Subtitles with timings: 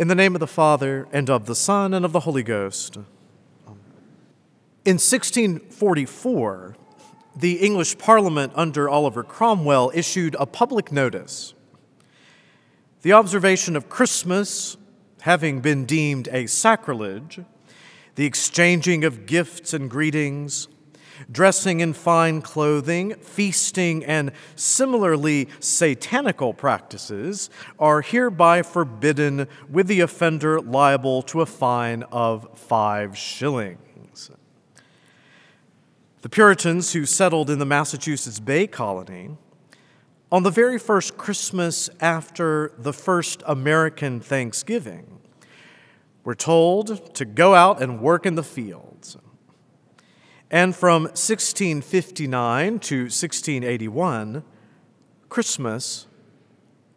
[0.00, 2.96] In the name of the Father, and of the Son, and of the Holy Ghost.
[4.86, 6.74] In 1644,
[7.36, 11.52] the English Parliament under Oliver Cromwell issued a public notice.
[13.02, 14.78] The observation of Christmas
[15.20, 17.40] having been deemed a sacrilege,
[18.14, 20.68] the exchanging of gifts and greetings,
[21.30, 30.60] dressing in fine clothing, feasting, and similarly satanical practices are hereby forbidden, with the offender
[30.60, 34.30] liable to a fine of five shillings.
[36.22, 39.30] The Puritans who settled in the Massachusetts Bay Colony,
[40.30, 45.18] on the very first Christmas after the first American Thanksgiving,
[46.22, 48.89] were told to go out and work in the fields.
[50.50, 54.42] And from 1659 to 1681,
[55.28, 56.06] Christmas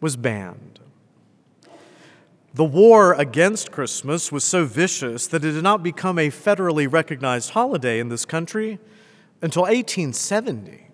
[0.00, 0.78] was banned.
[2.54, 7.50] The war against Christmas was so vicious that it did not become a federally recognized
[7.50, 8.78] holiday in this country
[9.42, 10.88] until 1870.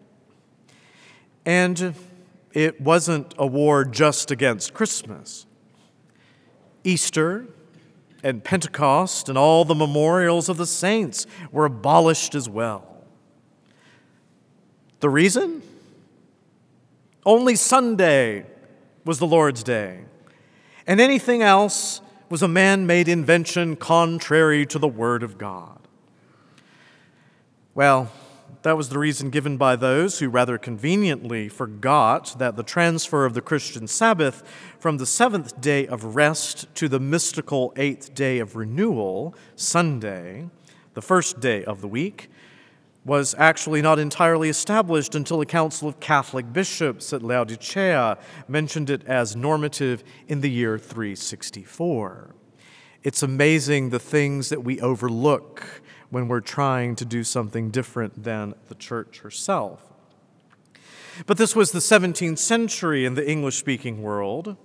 [1.45, 1.95] And
[2.53, 5.47] it wasn't a war just against Christmas.
[6.85, 7.47] Easter
[8.27, 13.05] and Pentecost and all the memorials of the saints were abolished as well.
[14.99, 15.63] The reason?
[17.25, 18.45] Only Sunday
[19.05, 20.01] was the Lord's day,
[20.89, 25.79] and anything else was a man made invention contrary to the Word of God.
[27.77, 28.11] Well,
[28.63, 33.35] that was the reason given by those who rather conveniently forgot that the transfer of
[33.35, 34.43] the Christian Sabbath
[34.79, 40.49] from the seventh day of rest to the mystical eighth day of renewal, Sunday,
[40.95, 42.31] the first day of the week,
[43.05, 49.05] was actually not entirely established until a council of Catholic bishops at Laodicea mentioned it
[49.07, 52.35] as normative in the year 364.
[53.05, 58.55] It's amazing the things that we overlook when we're trying to do something different than
[58.69, 59.83] the church herself.
[61.27, 64.57] But this was the 17th century in the English speaking world,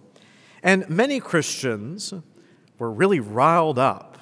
[0.62, 2.14] and many Christians
[2.78, 4.18] were really riled up.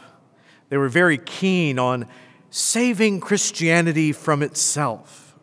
[0.69, 2.07] They were very keen on
[2.51, 5.35] saving Christianity from itself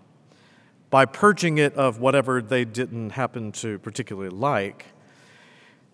[0.91, 4.87] by purging it of whatever they didn't happen to particularly like.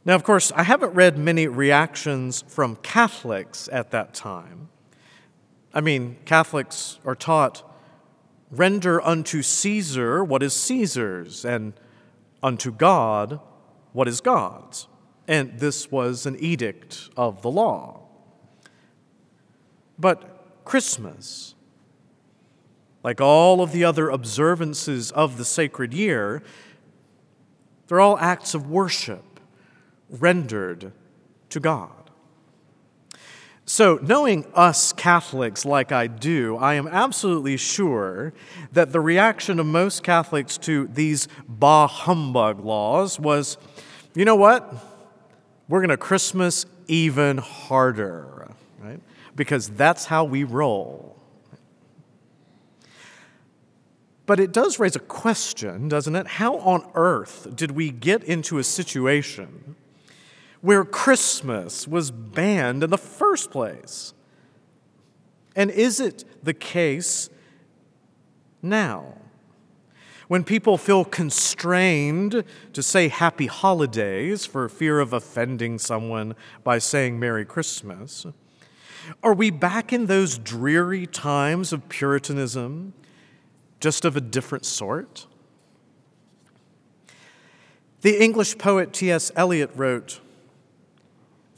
[0.05, 4.69] Now, of course, I haven't read many reactions from Catholics at that time.
[5.75, 7.63] I mean, Catholics are taught
[8.51, 11.73] render unto Caesar what is Caesar's, and
[12.43, 13.41] unto God
[13.93, 14.89] what is God's.
[15.27, 18.01] And this was an edict of the law.
[19.99, 21.55] But Christmas,
[23.03, 26.43] like all of the other observances of the sacred year,
[27.87, 29.41] they're all acts of worship
[30.11, 30.93] rendered
[31.51, 32.02] to God.
[33.65, 38.33] So, knowing us Catholics like I do, I am absolutely sure
[38.73, 43.57] that the reaction of most Catholics to these bah humbug laws was
[44.15, 44.75] you know what?
[45.69, 48.49] We're going to Christmas even harder,
[48.81, 49.01] right?
[49.35, 51.17] Because that's how we roll.
[54.27, 56.27] But it does raise a question, doesn't it?
[56.27, 59.77] How on earth did we get into a situation
[60.63, 64.15] where Christmas was banned in the first place?
[65.55, 67.29] And is it the case
[68.63, 69.19] now?
[70.29, 76.35] When people feel constrained to say happy holidays for fear of offending someone
[76.65, 78.25] by saying Merry Christmas,
[79.23, 82.95] are we back in those dreary times of Puritanism,
[83.81, 85.27] just of a different sort?
[88.03, 89.33] The English poet T.S.
[89.37, 90.21] Eliot wrote,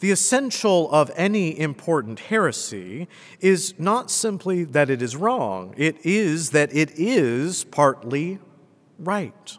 [0.01, 3.09] the essential of any important heresy
[3.41, 8.39] is not simply that it is wrong, it is that it is partly
[8.99, 9.59] right.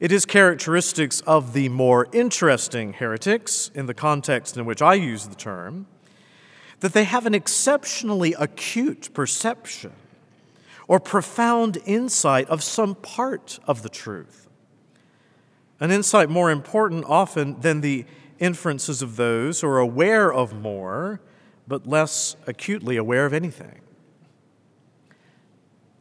[0.00, 5.26] It is characteristics of the more interesting heretics, in the context in which I use
[5.26, 5.86] the term,
[6.80, 9.92] that they have an exceptionally acute perception
[10.88, 14.48] or profound insight of some part of the truth.
[15.78, 18.06] An insight more important often than the
[18.40, 21.20] inferences of those who are aware of more,
[21.68, 23.80] but less acutely aware of anything.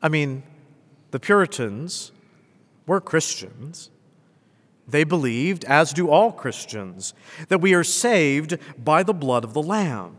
[0.01, 0.43] I mean,
[1.11, 2.11] the Puritans
[2.87, 3.91] were Christians.
[4.87, 7.13] They believed, as do all Christians,
[7.49, 10.15] that we are saved by the blood of the Lamb,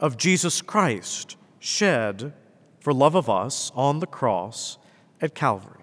[0.00, 2.32] of Jesus Christ, shed
[2.80, 4.78] for love of us on the cross
[5.20, 5.75] at Calvary.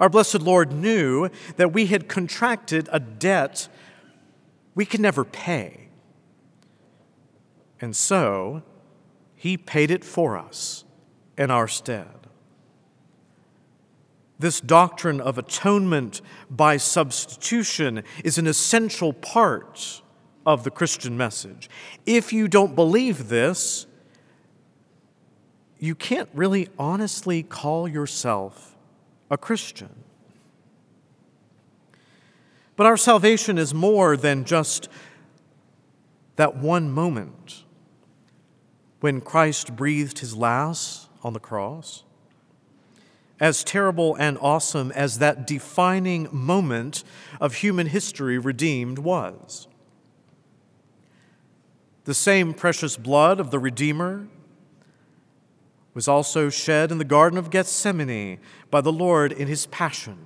[0.00, 3.68] Our blessed Lord knew that we had contracted a debt
[4.74, 5.88] we could never pay.
[7.80, 8.62] And so,
[9.34, 10.84] he paid it for us
[11.36, 12.08] in our stead.
[14.38, 16.20] This doctrine of atonement
[16.50, 20.02] by substitution is an essential part
[20.44, 21.70] of the Christian message.
[22.04, 23.86] If you don't believe this,
[25.78, 28.73] you can't really honestly call yourself
[29.30, 30.04] a Christian.
[32.76, 34.88] But our salvation is more than just
[36.36, 37.64] that one moment
[39.00, 42.04] when Christ breathed his last on the cross.
[43.38, 47.04] As terrible and awesome as that defining moment
[47.40, 49.68] of human history redeemed was.
[52.04, 54.28] The same precious blood of the Redeemer
[55.94, 58.38] was also shed in the Garden of Gethsemane
[58.70, 60.18] by the Lord in his passion,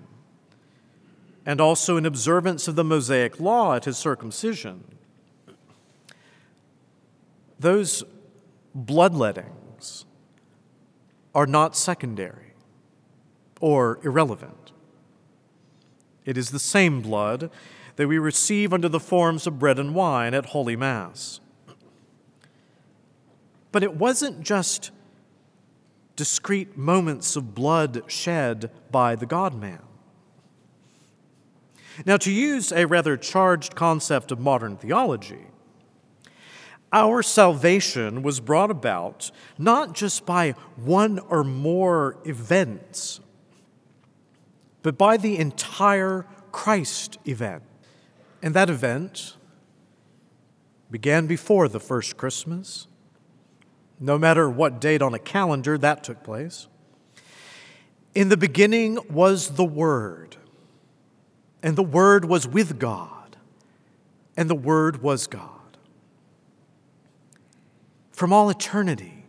[1.44, 4.82] and also in observance of the Mosaic law at his circumcision.
[7.60, 8.02] Those
[8.76, 10.04] bloodlettings
[11.34, 12.54] are not secondary
[13.60, 14.72] or irrelevant.
[16.24, 17.50] It is the same blood
[17.96, 21.40] that we receive under the forms of bread and wine at Holy Mass.
[23.72, 24.92] But it wasn't just
[26.18, 29.80] discrete moments of blood shed by the God man.
[32.04, 35.46] Now, to use a rather charged concept of modern theology,
[36.92, 43.20] our salvation was brought about not just by one or more events,
[44.82, 47.62] but by the entire Christ event.
[48.42, 49.36] And that event
[50.90, 52.87] began before the first Christmas
[54.00, 56.68] no matter what date on a calendar that took place.
[58.14, 60.36] In the beginning was the Word,
[61.62, 63.36] and the Word was with God,
[64.36, 65.50] and the Word was God.
[68.12, 69.24] From all eternity,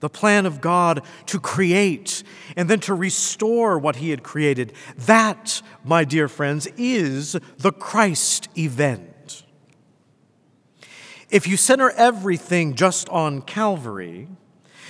[0.00, 2.24] the plan of God to create
[2.56, 8.48] and then to restore what He had created, that, my dear friends, is the Christ
[8.58, 9.11] event.
[11.32, 14.28] If you center everything just on Calvary,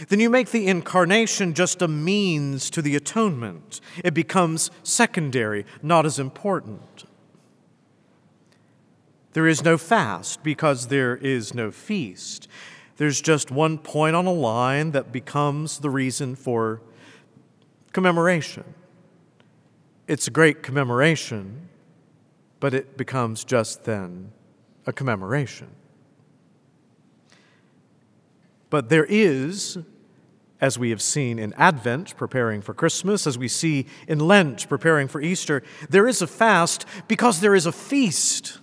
[0.08, 3.80] then you make the incarnation just a means to the atonement.
[4.02, 7.04] It becomes secondary, not as important.
[9.34, 12.48] There is no fast because there is no feast.
[12.96, 16.82] There's just one point on a line that becomes the reason for
[17.92, 18.64] commemoration.
[20.08, 21.68] It's a great commemoration,
[22.58, 24.32] but it becomes just then
[24.88, 25.68] a commemoration.
[28.72, 29.76] But there is,
[30.58, 35.08] as we have seen in Advent, preparing for Christmas, as we see in Lent, preparing
[35.08, 38.60] for Easter, there is a fast because there is a feast.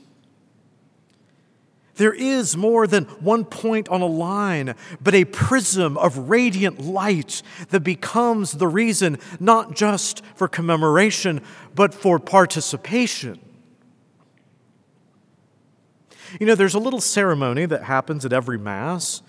[1.98, 7.44] There is more than one point on a line, but a prism of radiant light
[7.70, 11.44] that becomes the reason not just for commemoration,
[11.76, 13.40] but for participation.
[16.40, 19.22] You know, there's a little ceremony that happens at every Mass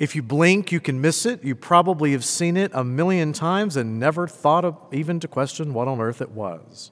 [0.00, 1.44] if you blink, you can miss it.
[1.44, 5.74] You probably have seen it a million times and never thought of even to question
[5.74, 6.90] what on earth it was.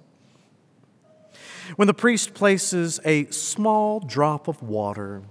[1.76, 5.22] When the priest places a small drop of water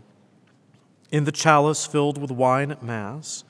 [1.11, 3.43] in the chalice filled with wine at Mass,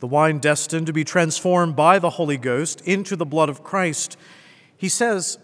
[0.00, 4.16] the wine destined to be transformed by the Holy Ghost into the blood of Christ,
[4.76, 5.38] he says,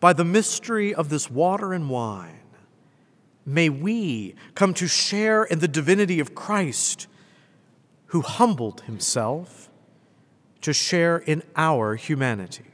[0.00, 2.41] By the mystery of this water and wine,
[3.44, 7.06] May we come to share in the divinity of Christ,
[8.06, 9.70] who humbled himself
[10.60, 12.64] to share in our humanity.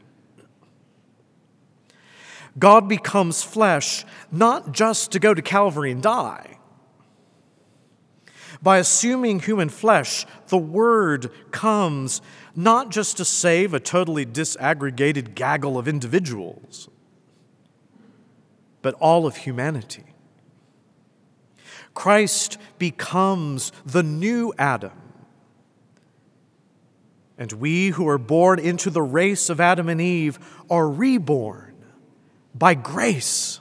[2.58, 6.58] God becomes flesh not just to go to Calvary and die.
[8.60, 12.20] By assuming human flesh, the Word comes
[12.56, 16.88] not just to save a totally disaggregated gaggle of individuals,
[18.82, 20.04] but all of humanity.
[21.98, 24.92] Christ becomes the new Adam.
[27.36, 30.38] And we who are born into the race of Adam and Eve
[30.70, 31.74] are reborn
[32.54, 33.58] by grace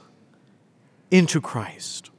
[1.10, 2.12] into Christ.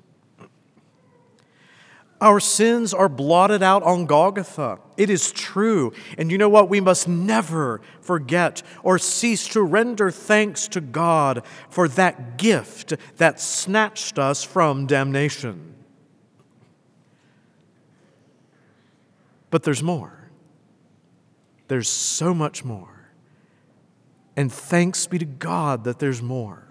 [2.20, 4.80] Our sins are blotted out on Golgotha.
[4.98, 5.94] It is true.
[6.18, 6.68] And you know what?
[6.68, 13.40] We must never forget or cease to render thanks to God for that gift that
[13.40, 15.69] snatched us from damnation.
[19.50, 20.30] But there's more.
[21.68, 23.12] There's so much more.
[24.36, 26.68] And thanks be to God that there's more.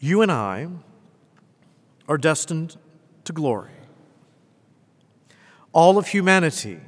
[0.00, 0.68] You and I
[2.08, 2.76] are destined
[3.24, 3.70] to glory.
[5.72, 6.80] All of humanity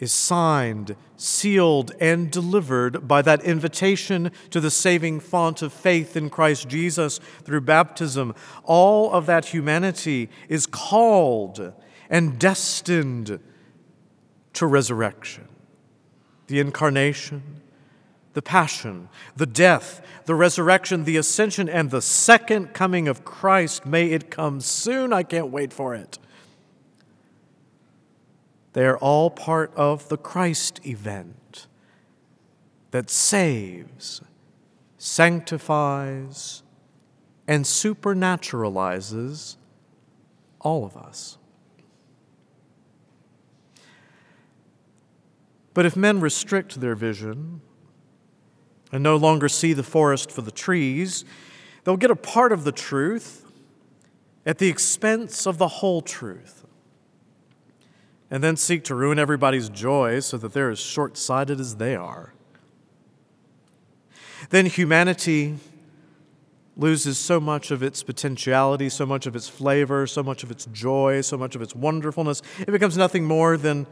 [0.00, 6.30] is signed, sealed, and delivered by that invitation to the saving font of faith in
[6.30, 8.34] Christ Jesus through baptism.
[8.64, 11.72] All of that humanity is called
[12.08, 13.38] and destined
[14.54, 15.46] to resurrection.
[16.46, 17.60] The incarnation,
[18.32, 23.84] the passion, the death, the resurrection, the ascension, and the second coming of Christ.
[23.84, 25.12] May it come soon.
[25.12, 26.18] I can't wait for it.
[28.72, 31.66] They are all part of the Christ event
[32.92, 34.22] that saves,
[34.96, 36.62] sanctifies,
[37.48, 39.56] and supernaturalizes
[40.60, 41.38] all of us.
[45.74, 47.60] But if men restrict their vision
[48.92, 51.24] and no longer see the forest for the trees,
[51.84, 53.46] they'll get a part of the truth
[54.44, 56.64] at the expense of the whole truth
[58.30, 61.96] and then seek to ruin everybody's joy so that they're as short sighted as they
[61.96, 62.32] are.
[64.50, 65.56] Then humanity
[66.76, 70.66] loses so much of its potentiality, so much of its flavor, so much of its
[70.66, 72.40] joy, so much of its wonderfulness.
[72.58, 73.86] It becomes nothing more than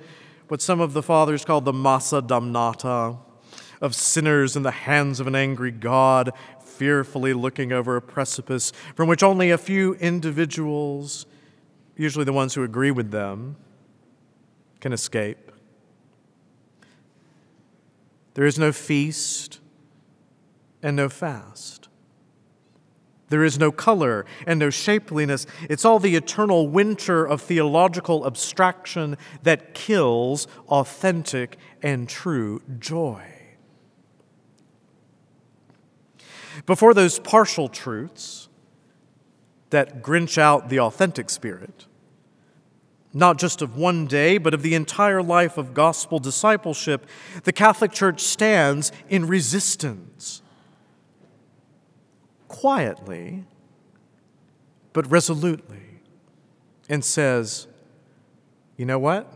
[0.49, 3.17] what some of the fathers called the massa damnata
[3.81, 6.33] of sinners in the hands of an angry God,
[6.65, 11.27] fearfully looking over a precipice from which only a few individuals,
[11.97, 13.57] usually the ones who agree with them,
[14.81, 15.51] can escape.
[18.35, 19.59] There is no feast
[20.83, 21.89] and no fast.
[23.31, 25.45] There is no color and no shapeliness.
[25.69, 33.23] It's all the eternal winter of theological abstraction that kills authentic and true joy.
[36.65, 38.49] Before those partial truths
[39.71, 41.88] that grinch out the authentic spirit,
[43.19, 47.05] not just of one day, but of the entire life of gospel discipleship,
[47.43, 50.41] the Catholic Church stands in resistance.
[52.47, 53.45] Quietly,
[54.93, 56.01] but resolutely,
[56.89, 57.67] and says,
[58.77, 59.31] you know what?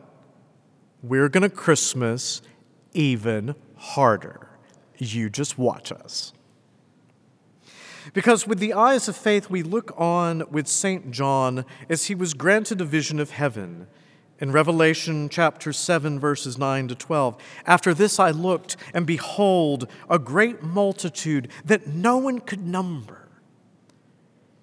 [1.03, 2.41] We're going to Christmas
[2.95, 4.49] even harder.
[4.97, 6.33] You just watch us.
[8.13, 11.11] Because with the eyes of faith, we look on with St.
[11.11, 13.87] John as he was granted a vision of heaven.
[14.41, 20.19] In Revelation chapter 7, verses 9 to 12, after this I looked, and behold, a
[20.19, 23.29] great multitude that no one could number,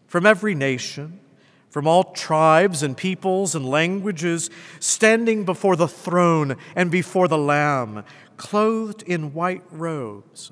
[0.05, 1.21] from every nation,
[1.69, 4.49] from all tribes and peoples and languages,
[4.81, 8.03] standing before the throne and before the Lamb,
[8.35, 10.51] clothed in white robes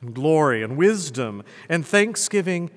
[0.00, 2.70] and glory and wisdom and thanksgiving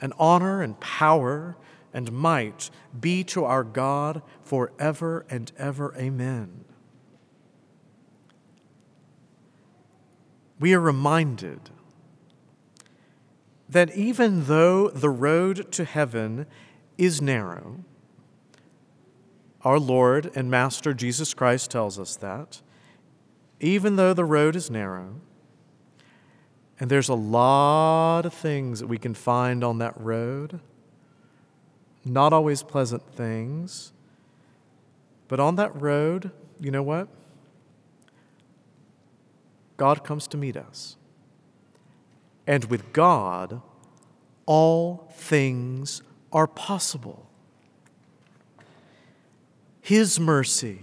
[0.00, 1.56] and honor and power
[1.94, 5.94] and might be to our God forever and ever.
[5.96, 6.64] Amen.
[10.58, 11.70] We are reminded
[13.68, 16.46] that even though the road to heaven
[16.98, 17.84] is narrow,
[19.62, 22.60] our Lord and Master Jesus Christ tells us that,
[23.60, 25.20] even though the road is narrow,
[26.82, 30.58] and there's a lot of things that we can find on that road.
[32.04, 33.92] Not always pleasant things.
[35.28, 37.06] But on that road, you know what?
[39.76, 40.96] God comes to meet us.
[42.48, 43.62] And with God,
[44.44, 47.30] all things are possible.
[49.80, 50.80] His mercy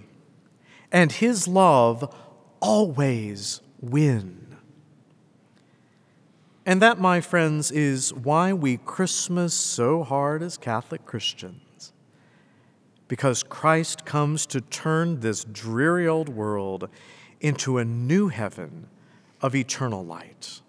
[0.93, 2.15] and His love
[2.61, 4.48] always win.
[6.69, 11.93] And that, my friends, is why we Christmas so hard as Catholic Christians.
[13.07, 16.87] Because Christ comes to turn this dreary old world
[17.41, 18.87] into a new heaven
[19.41, 20.61] of eternal light.